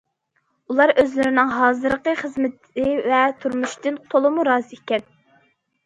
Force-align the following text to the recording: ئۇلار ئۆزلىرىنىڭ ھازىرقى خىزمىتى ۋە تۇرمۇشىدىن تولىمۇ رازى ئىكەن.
ئۇلار 0.71 0.93
ئۆزلىرىنىڭ 1.03 1.51
ھازىرقى 1.57 2.17
خىزمىتى 2.23 2.89
ۋە 3.13 3.23
تۇرمۇشىدىن 3.45 4.05
تولىمۇ 4.11 4.51
رازى 4.53 4.83
ئىكەن. 4.85 5.11